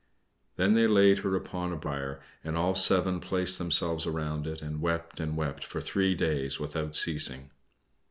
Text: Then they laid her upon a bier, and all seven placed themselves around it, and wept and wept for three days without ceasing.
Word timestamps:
Then 0.55 0.73
they 0.73 0.87
laid 0.87 1.19
her 1.19 1.35
upon 1.35 1.71
a 1.71 1.75
bier, 1.75 2.21
and 2.43 2.57
all 2.57 2.73
seven 2.73 3.19
placed 3.19 3.59
themselves 3.59 4.07
around 4.07 4.47
it, 4.47 4.59
and 4.59 4.81
wept 4.81 5.19
and 5.19 5.37
wept 5.37 5.63
for 5.63 5.79
three 5.79 6.15
days 6.15 6.59
without 6.59 6.95
ceasing. 6.95 7.51